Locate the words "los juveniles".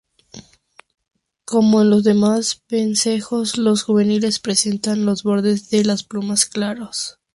3.59-4.39